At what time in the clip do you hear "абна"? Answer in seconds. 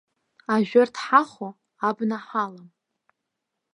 1.87-2.17